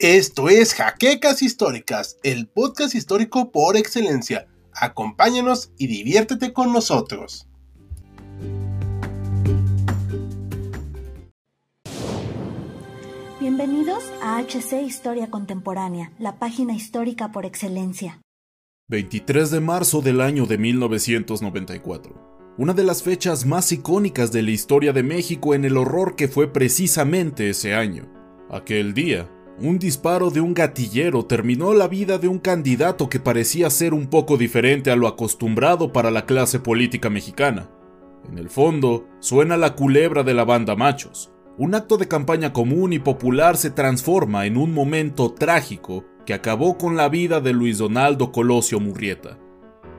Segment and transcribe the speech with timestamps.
[0.00, 4.48] Esto es Jaquecas Históricas, el podcast histórico por excelencia.
[4.72, 7.46] Acompáñanos y diviértete con nosotros.
[13.38, 18.22] Bienvenidos a HC Historia Contemporánea, la página histórica por excelencia.
[18.88, 22.54] 23 de marzo del año de 1994.
[22.56, 26.26] Una de las fechas más icónicas de la historia de México en el horror que
[26.26, 28.10] fue precisamente ese año.
[28.48, 33.68] Aquel día, un disparo de un gatillero terminó la vida de un candidato que parecía
[33.68, 37.68] ser un poco diferente a lo acostumbrado para la clase política mexicana.
[38.30, 41.30] En el fondo, suena la culebra de la banda machos.
[41.58, 46.78] Un acto de campaña común y popular se transforma en un momento trágico que acabó
[46.78, 49.38] con la vida de Luis Donaldo Colosio Murrieta.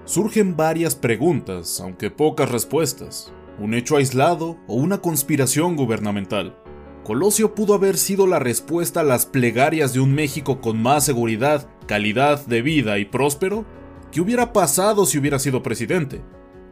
[0.05, 3.31] Surgen varias preguntas, aunque pocas respuestas.
[3.59, 6.57] ¿Un hecho aislado o una conspiración gubernamental?
[7.03, 11.67] Colosio pudo haber sido la respuesta a las plegarias de un México con más seguridad,
[11.87, 13.65] calidad de vida y próspero?
[14.11, 16.21] ¿Qué hubiera pasado si hubiera sido presidente?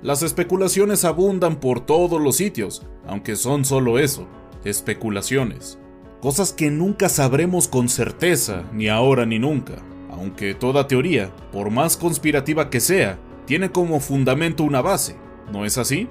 [0.04, 4.28] Las especulaciones abundan por todos los sitios, aunque son solo eso,
[4.66, 5.80] especulaciones.
[6.22, 11.98] Cosas que nunca sabremos con certeza, ni ahora ni nunca, aunque toda teoría, por más
[11.98, 13.17] conspirativa que sea,
[13.48, 15.16] tiene como fundamento una base,
[15.52, 16.08] ¿no es así?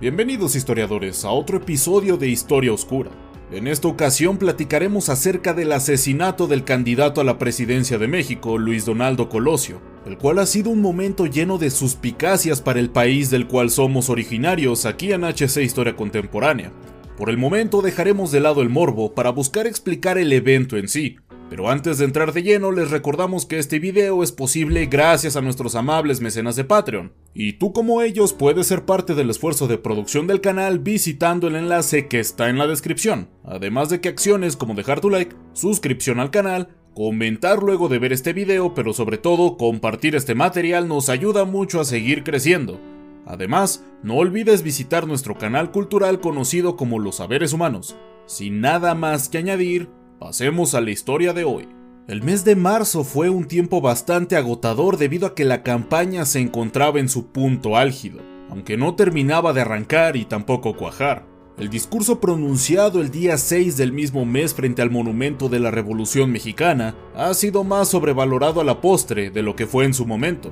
[0.00, 3.10] Bienvenidos historiadores a otro episodio de Historia Oscura.
[3.50, 8.84] En esta ocasión platicaremos acerca del asesinato del candidato a la presidencia de México, Luis
[8.84, 13.46] Donaldo Colosio, el cual ha sido un momento lleno de suspicacias para el país del
[13.46, 16.72] cual somos originarios aquí en HC Historia Contemporánea.
[17.16, 21.16] Por el momento dejaremos de lado el morbo para buscar explicar el evento en sí,
[21.48, 25.40] pero antes de entrar de lleno, les recordamos que este video es posible gracias a
[25.40, 27.12] nuestros amables mecenas de Patreon.
[27.32, 31.56] Y tú como ellos puedes ser parte del esfuerzo de producción del canal visitando el
[31.56, 33.30] enlace que está en la descripción.
[33.44, 38.12] Además de que acciones como dejar tu like, suscripción al canal, comentar luego de ver
[38.12, 42.78] este video, pero sobre todo compartir este material nos ayuda mucho a seguir creciendo.
[43.24, 47.96] Además, no olvides visitar nuestro canal cultural conocido como Los Saberes Humanos.
[48.26, 51.68] Sin nada más que añadir, Pasemos a la historia de hoy.
[52.08, 56.40] El mes de marzo fue un tiempo bastante agotador debido a que la campaña se
[56.40, 58.18] encontraba en su punto álgido,
[58.50, 61.24] aunque no terminaba de arrancar y tampoco cuajar.
[61.56, 66.32] El discurso pronunciado el día 6 del mismo mes frente al monumento de la Revolución
[66.32, 70.50] Mexicana ha sido más sobrevalorado a la postre de lo que fue en su momento.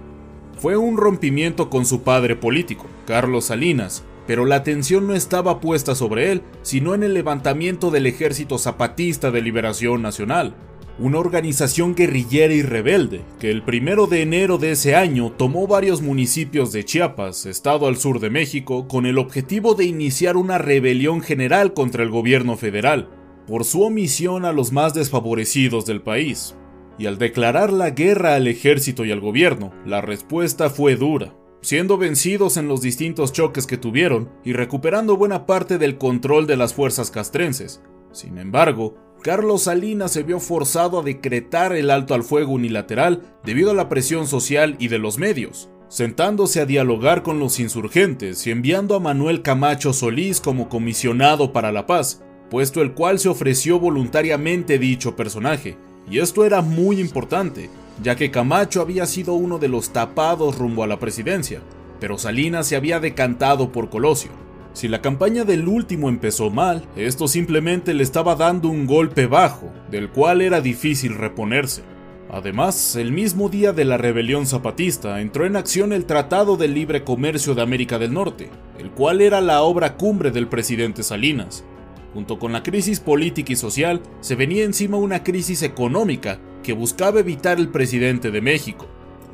[0.58, 5.94] Fue un rompimiento con su padre político, Carlos Salinas, pero la atención no estaba puesta
[5.94, 10.54] sobre él, sino en el levantamiento del Ejército Zapatista de Liberación Nacional,
[10.98, 16.00] una organización guerrillera y rebelde que el primero de enero de ese año tomó varios
[16.00, 21.20] municipios de Chiapas, estado al sur de México, con el objetivo de iniciar una rebelión
[21.20, 23.10] general contra el gobierno federal,
[23.46, 26.56] por su omisión a los más desfavorecidos del país.
[26.98, 31.34] Y al declarar la guerra al ejército y al gobierno, la respuesta fue dura
[31.66, 36.56] siendo vencidos en los distintos choques que tuvieron y recuperando buena parte del control de
[36.56, 37.82] las fuerzas castrenses.
[38.12, 43.72] Sin embargo, Carlos Salinas se vio forzado a decretar el alto al fuego unilateral debido
[43.72, 48.52] a la presión social y de los medios, sentándose a dialogar con los insurgentes y
[48.52, 53.80] enviando a Manuel Camacho Solís como comisionado para la paz, puesto el cual se ofreció
[53.80, 55.76] voluntariamente dicho personaje,
[56.08, 57.70] y esto era muy importante,
[58.02, 61.60] ya que Camacho había sido uno de los tapados rumbo a la presidencia,
[62.00, 64.30] pero Salinas se había decantado por Colosio.
[64.72, 69.72] Si la campaña del último empezó mal, esto simplemente le estaba dando un golpe bajo,
[69.90, 71.82] del cual era difícil reponerse.
[72.30, 77.04] Además, el mismo día de la rebelión zapatista entró en acción el Tratado de Libre
[77.04, 81.64] Comercio de América del Norte, el cual era la obra cumbre del presidente Salinas.
[82.12, 87.20] Junto con la crisis política y social, se venía encima una crisis económica que buscaba
[87.20, 88.88] evitar el presidente de México.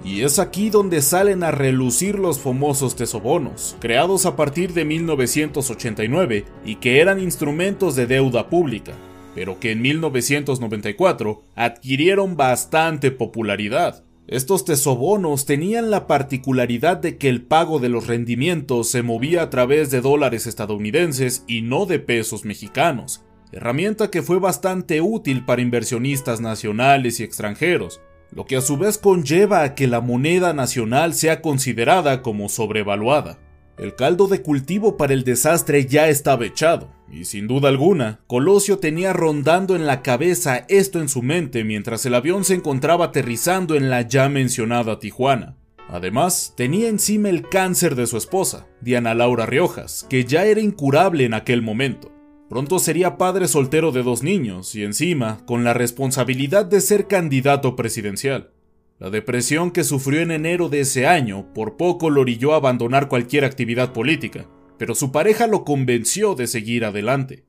[0.05, 6.45] Y es aquí donde salen a relucir los famosos tesobonos, creados a partir de 1989
[6.67, 8.93] y que eran instrumentos de deuda pública,
[9.35, 14.05] pero que en 1994 adquirieron bastante popularidad.
[14.27, 19.49] Estos tesobonos tenían la particularidad de que el pago de los rendimientos se movía a
[19.49, 25.63] través de dólares estadounidenses y no de pesos mexicanos, herramienta que fue bastante útil para
[25.63, 28.01] inversionistas nacionales y extranjeros,
[28.31, 33.39] lo que a su vez conlleva a que la moneda nacional sea considerada como sobrevaluada.
[33.79, 38.79] El caldo de cultivo para el desastre ya estaba echado, y sin duda alguna, Colosio
[38.79, 43.75] tenía rondando en la cabeza esto en su mente mientras el avión se encontraba aterrizando
[43.75, 45.57] en la ya mencionada Tijuana.
[45.89, 51.25] Además, tenía encima el cáncer de su esposa, Diana Laura Riojas, que ya era incurable
[51.25, 52.12] en aquel momento
[52.53, 57.77] Pronto sería padre soltero de dos niños y encima con la responsabilidad de ser candidato
[57.77, 58.51] presidencial.
[58.99, 63.09] La depresión que sufrió en enero de ese año por poco lo orilló a abandonar
[63.09, 67.47] cualquier actividad política, pero su pareja lo convenció de seguir adelante.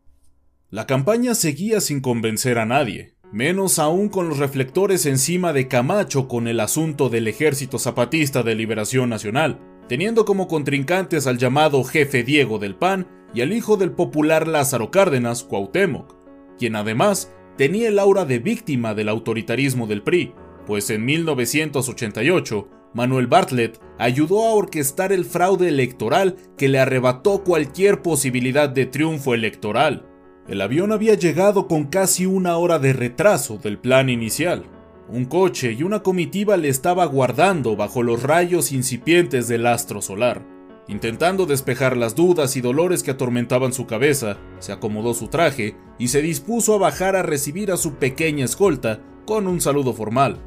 [0.69, 6.29] La campaña seguía sin convencer a nadie, menos aún con los reflectores encima de Camacho
[6.29, 9.59] con el asunto del Ejército Zapatista de Liberación Nacional,
[9.89, 14.91] teniendo como contrincantes al llamado jefe Diego del PAN y al hijo del popular Lázaro
[14.91, 16.15] Cárdenas, Cuauhtémoc,
[16.57, 20.33] quien además tenía el aura de víctima del autoritarismo del PRI,
[20.65, 28.01] pues en 1988 Manuel Bartlett ayudó a orquestar el fraude electoral que le arrebató cualquier
[28.01, 30.05] posibilidad de triunfo electoral.
[30.47, 34.63] El avión había llegado con casi una hora de retraso del plan inicial.
[35.09, 40.52] Un coche y una comitiva le estaba guardando bajo los rayos incipientes del astro solar.
[40.87, 46.09] Intentando despejar las dudas y dolores que atormentaban su cabeza, se acomodó su traje y
[46.09, 50.39] se dispuso a bajar a recibir a su pequeña escolta con un saludo formal.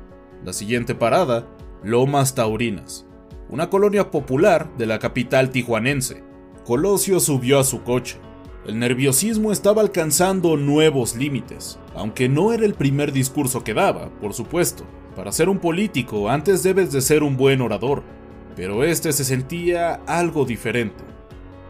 [0.45, 1.49] La siguiente parada,
[1.83, 3.07] Lomas Taurinas,
[3.49, 6.23] una colonia popular de la capital tijuanense.
[6.67, 8.19] Colosio subió a su coche.
[8.67, 14.35] El nerviosismo estaba alcanzando nuevos límites, aunque no era el primer discurso que daba, por
[14.35, 14.85] supuesto.
[15.15, 18.03] Para ser un político antes debes de ser un buen orador,
[18.57, 21.05] pero este se sentía algo diferente.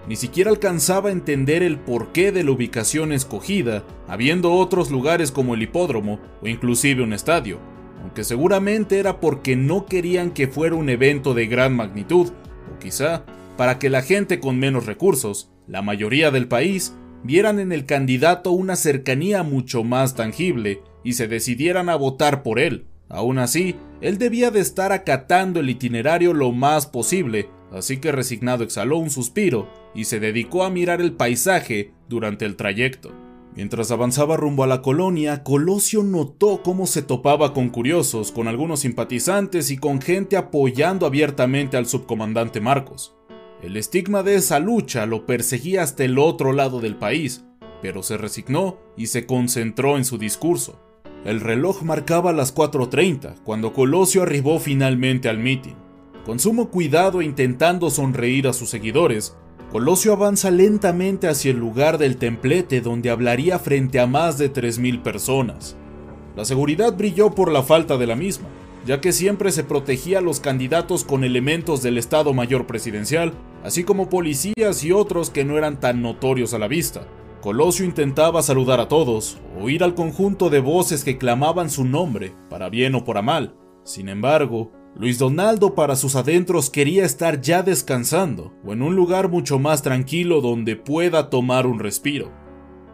[0.09, 5.55] Ni siquiera alcanzaba a entender el porqué de la ubicación escogida, habiendo otros lugares como
[5.55, 7.59] el hipódromo o inclusive un estadio,
[8.01, 12.29] aunque seguramente era porque no querían que fuera un evento de gran magnitud,
[12.73, 13.25] o quizá
[13.57, 16.95] para que la gente con menos recursos, la mayoría del país,
[17.25, 22.61] vieran en el candidato una cercanía mucho más tangible y se decidieran a votar por
[22.61, 22.87] él.
[23.09, 28.65] Aún así, él debía de estar acatando el itinerario lo más posible, así que resignado
[28.65, 33.13] exhaló un suspiro y se dedicó a mirar el paisaje durante el trayecto.
[33.55, 38.81] Mientras avanzaba rumbo a la colonia, Colosio notó cómo se topaba con curiosos, con algunos
[38.81, 43.17] simpatizantes y con gente apoyando abiertamente al subcomandante Marcos.
[43.63, 47.47] El estigma de esa lucha lo perseguía hasta el otro lado del país,
[47.81, 50.86] pero se resignó y se concentró en su discurso.
[51.27, 55.75] El reloj marcaba las 4.30 cuando Colosio arribó finalmente al mitin.
[56.25, 59.37] Con sumo cuidado e intentando sonreír a sus seguidores,
[59.73, 65.03] Colosio avanza lentamente hacia el lugar del templete donde hablaría frente a más de 3.000
[65.03, 65.77] personas.
[66.37, 68.47] La seguridad brilló por la falta de la misma,
[68.87, 73.33] ya que siempre se protegía a los candidatos con elementos del Estado Mayor Presidencial,
[73.65, 77.05] así como policías y otros que no eran tan notorios a la vista.
[77.41, 82.69] Colosio intentaba saludar a todos, oír al conjunto de voces que clamaban su nombre, para
[82.69, 83.55] bien o para mal.
[83.85, 89.29] Sin embargo, Luis Donaldo para sus adentros quería estar ya descansando, o en un lugar
[89.29, 92.33] mucho más tranquilo donde pueda tomar un respiro.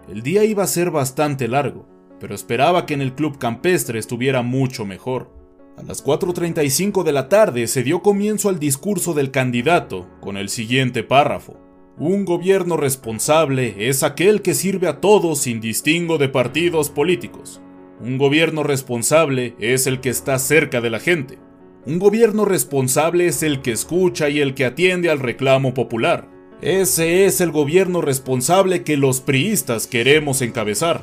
[0.08, 1.86] El día iba a ser bastante largo,
[2.18, 5.30] pero esperaba que en el club campestre estuviera mucho mejor.
[5.78, 10.48] A las 4.35 de la tarde se dio comienzo al discurso del candidato, con el
[10.48, 11.61] siguiente párrafo.
[11.98, 17.60] Un gobierno responsable es aquel que sirve a todos sin distingo de partidos políticos.
[18.00, 21.38] Un gobierno responsable es el que está cerca de la gente.
[21.84, 26.26] Un gobierno responsable es el que escucha y el que atiende al reclamo popular.
[26.62, 31.02] Ese es el gobierno responsable que los priistas queremos encabezar.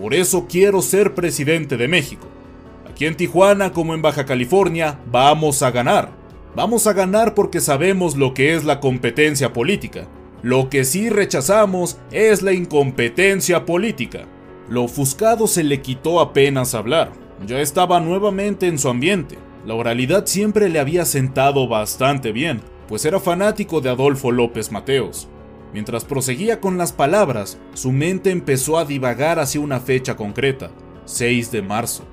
[0.00, 2.28] Por eso quiero ser presidente de México.
[2.88, 6.12] Aquí en Tijuana como en Baja California vamos a ganar.
[6.54, 10.06] Vamos a ganar porque sabemos lo que es la competencia política
[10.42, 14.26] lo que sí rechazamos es la incompetencia política.
[14.68, 17.10] Lo ofuscado se le quitó apenas hablar.
[17.46, 19.38] Ya estaba nuevamente en su ambiente.
[19.66, 25.28] La oralidad siempre le había sentado bastante bien, pues era fanático de Adolfo López Mateos.
[25.72, 30.70] Mientras proseguía con las palabras, su mente empezó a divagar hacia una fecha concreta,
[31.04, 32.04] 6 de marzo.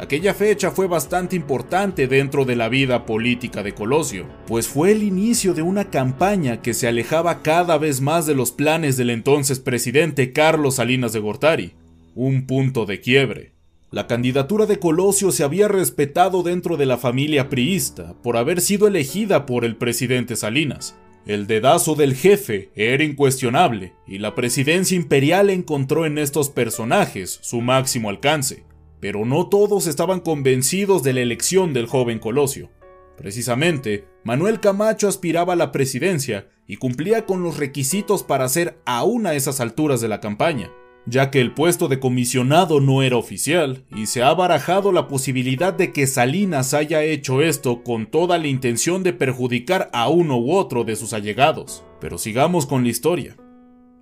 [0.00, 5.02] Aquella fecha fue bastante importante dentro de la vida política de Colosio, pues fue el
[5.02, 9.60] inicio de una campaña que se alejaba cada vez más de los planes del entonces
[9.60, 11.72] presidente Carlos Salinas de Gortari,
[12.14, 13.52] un punto de quiebre.
[13.90, 18.88] La candidatura de Colosio se había respetado dentro de la familia priista por haber sido
[18.88, 20.96] elegida por el presidente Salinas.
[21.26, 27.60] El dedazo del jefe era incuestionable y la presidencia imperial encontró en estos personajes su
[27.60, 28.64] máximo alcance.
[29.00, 32.70] Pero no todos estaban convencidos de la elección del joven Colosio.
[33.16, 39.26] Precisamente, Manuel Camacho aspiraba a la presidencia y cumplía con los requisitos para ser aún
[39.26, 40.70] a esas alturas de la campaña,
[41.04, 45.72] ya que el puesto de comisionado no era oficial y se ha barajado la posibilidad
[45.72, 50.52] de que Salinas haya hecho esto con toda la intención de perjudicar a uno u
[50.52, 51.84] otro de sus allegados.
[52.00, 53.36] Pero sigamos con la historia.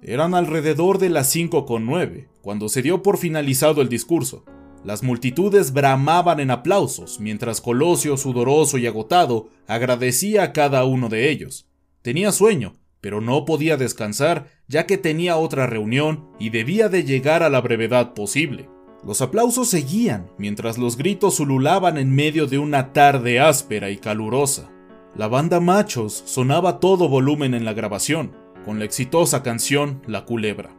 [0.03, 4.45] Eran alrededor de las 5.9 cuando se dio por finalizado el discurso.
[4.85, 11.31] Las multitudes bramaban en aplausos, mientras Colosio, sudoroso y agotado, agradecía a cada uno de
[11.31, 11.69] ellos.
[12.03, 17.43] Tenía sueño, pero no podía descansar ya que tenía otra reunión y debía de llegar
[17.43, 18.69] a la brevedad posible.
[19.05, 24.71] Los aplausos seguían, mientras los gritos ululaban en medio de una tarde áspera y calurosa.
[25.15, 30.71] La banda Machos sonaba todo volumen en la grabación, con la exitosa canción La Culebra.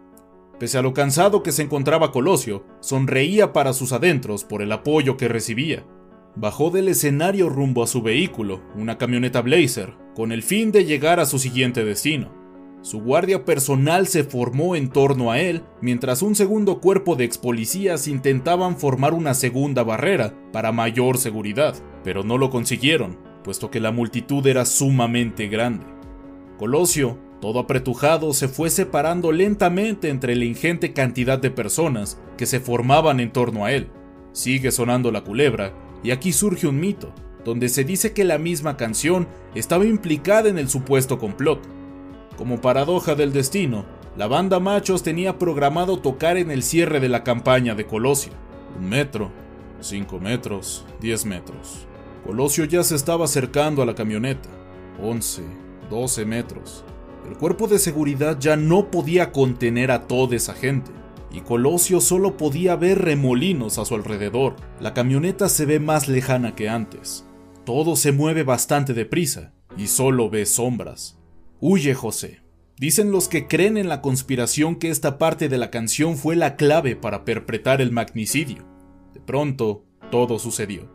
[0.59, 5.15] Pese a lo cansado que se encontraba Colosio, sonreía para sus adentros por el apoyo
[5.15, 5.85] que recibía.
[6.35, 11.19] Bajó del escenario rumbo a su vehículo, una camioneta Blazer, con el fin de llegar
[11.21, 12.37] a su siguiente destino.
[12.81, 18.07] Su guardia personal se formó en torno a él, mientras un segundo cuerpo de expolicías
[18.07, 23.91] intentaban formar una segunda barrera para mayor seguridad, pero no lo consiguieron, puesto que la
[23.91, 25.85] multitud era sumamente grande.
[26.57, 32.59] Colosio, todo apretujado, se fue separando lentamente entre la ingente cantidad de personas que se
[32.59, 33.89] formaban en torno a él.
[34.33, 37.13] Sigue sonando la culebra, y aquí surge un mito,
[37.45, 41.61] donde se dice que la misma canción estaba implicada en el supuesto complot.
[42.37, 43.85] Como paradoja del destino,
[44.17, 48.33] la banda Machos tenía programado tocar en el cierre de la campaña de Colosio.
[48.77, 49.31] Un metro,
[49.79, 51.87] cinco metros, diez metros.
[52.25, 54.49] Colosio ya se estaba acercando a la camioneta.
[55.01, 55.41] Once,
[55.89, 56.83] doce metros.
[57.29, 60.89] El cuerpo de seguridad ya no podía contener a toda esa gente,
[61.31, 64.55] y Colosio solo podía ver remolinos a su alrededor.
[64.79, 67.27] La camioneta se ve más lejana que antes.
[67.67, 71.19] Todo se mueve bastante deprisa, y solo ve sombras.
[71.59, 72.41] Huye José.
[72.77, 76.55] Dicen los que creen en la conspiración que esta parte de la canción fue la
[76.55, 78.65] clave para perpetrar el magnicidio.
[79.13, 80.91] De pronto, todo sucedió.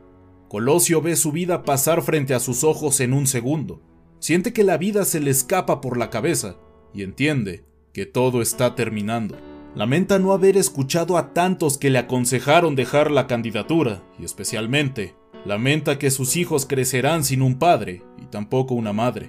[0.48, 3.82] Colosio ve su vida pasar frente a sus ojos en un segundo.
[4.24, 6.56] Siente que la vida se le escapa por la cabeza
[6.94, 7.62] y entiende
[7.92, 9.36] que todo está terminando.
[9.74, 15.14] Lamenta no haber escuchado a tantos que le aconsejaron dejar la candidatura y especialmente
[15.44, 19.28] lamenta que sus hijos crecerán sin un padre y tampoco una madre.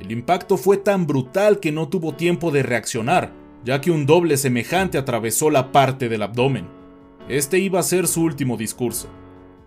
[0.00, 3.32] El impacto fue tan brutal que no tuvo tiempo de reaccionar,
[3.64, 6.66] ya que un doble semejante atravesó la parte del abdomen.
[7.28, 9.08] Este iba a ser su último discurso.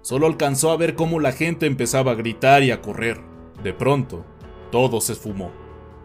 [0.01, 3.21] Solo alcanzó a ver cómo la gente empezaba a gritar y a correr.
[3.63, 4.25] De pronto,
[4.74, 5.51] todo se esfumó.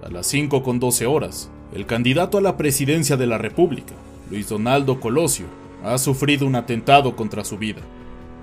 [0.03, 3.95] A las 5 con 12 horas, el candidato a la presidencia de la República,
[4.31, 5.47] Luis Donaldo Colosio,
[5.83, 7.81] ha sufrido un atentado contra su vida.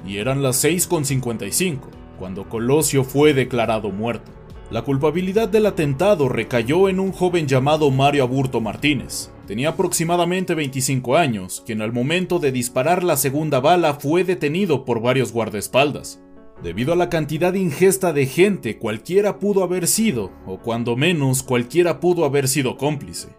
[0.03, 4.31] Y eran las 6 con 55 cuando Colosio fue declarado muerto.
[4.71, 9.29] La culpabilidad del atentado recayó en un joven llamado Mario Aburto Martínez.
[9.45, 15.03] Tenía aproximadamente 25 años, quien al momento de disparar la segunda bala fue detenido por
[15.03, 16.19] varios guardaespaldas.
[16.63, 21.99] Debido a la cantidad ingesta de gente, cualquiera pudo haber sido, o cuando menos cualquiera
[21.99, 23.35] pudo haber sido cómplice.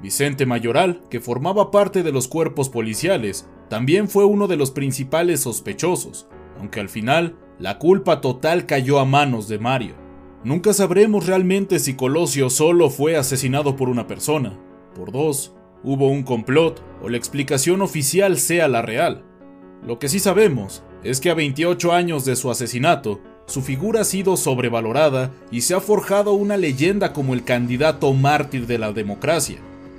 [0.00, 5.40] Vicente Mayoral, que formaba parte de los cuerpos policiales, también fue uno de los principales
[5.40, 6.28] sospechosos,
[6.58, 9.94] aunque al final la culpa total cayó a manos de Mario.
[10.44, 14.58] Nunca sabremos realmente si Colosio solo fue asesinado por una persona,
[14.94, 15.54] por dos,
[15.84, 19.24] hubo un complot o la explicación oficial sea la real.
[19.84, 24.04] Lo que sí sabemos es que a 28 años de su asesinato, su figura ha
[24.04, 29.58] sido sobrevalorada y se ha forjado una leyenda como el candidato mártir de la democracia,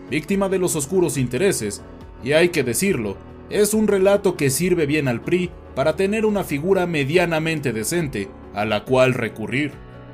[0.10, 1.82] víctima de los oscuros intereses,
[2.24, 3.18] y hay que decirlo,
[3.50, 8.66] es un relato que sirve bien al PRI para tener una figura medianamente decente a
[8.66, 9.72] la cual recurrir.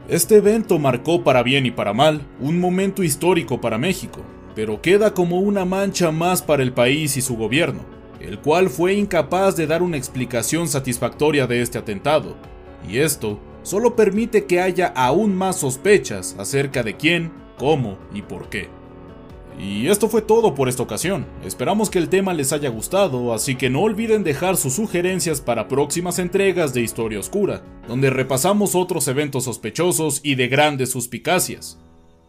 [0.08, 4.22] Este evento marcó para bien y para mal un momento histórico para México,
[4.56, 7.82] pero queda como una mancha más para el país y su gobierno,
[8.20, 12.36] el cual fue incapaz de dar una explicación satisfactoria de este atentado,
[12.88, 18.50] y esto solo permite que haya aún más sospechas acerca de quién, cómo y por
[18.50, 18.70] qué.
[19.60, 21.26] Y esto fue todo por esta ocasión.
[21.44, 25.68] Esperamos que el tema les haya gustado, así que no olviden dejar sus sugerencias para
[25.68, 31.78] próximas entregas de Historia Oscura, donde repasamos otros eventos sospechosos y de grandes suspicacias.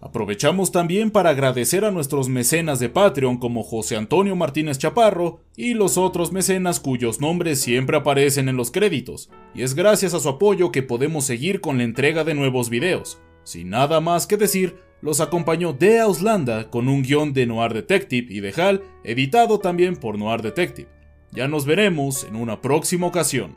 [0.03, 5.75] Aprovechamos también para agradecer a nuestros mecenas de Patreon como José Antonio Martínez Chaparro y
[5.75, 10.29] los otros mecenas cuyos nombres siempre aparecen en los créditos, y es gracias a su
[10.31, 13.21] apoyo que podemos seguir con la entrega de nuevos videos.
[13.45, 18.27] Sin nada más que decir, los acompañó de Auslanda con un guion de Noir Detective
[18.31, 20.89] y de Hal, editado también por Noir Detective.
[21.33, 23.57] Ya nos veremos en una próxima ocasión.